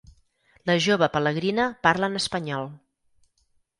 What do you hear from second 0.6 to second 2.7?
La jove pelegrina parla en espanyol.